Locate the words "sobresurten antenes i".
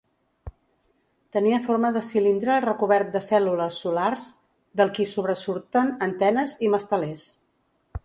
5.15-6.77